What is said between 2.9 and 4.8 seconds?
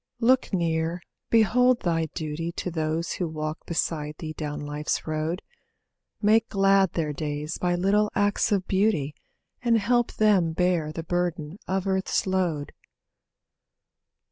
who walk beside thee down